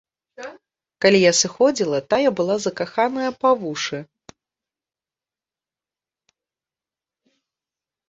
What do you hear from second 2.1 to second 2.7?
тая была